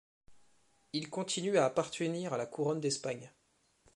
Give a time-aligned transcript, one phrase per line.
[0.93, 3.31] Il continue à appartenir à la Couronne d'Espagne.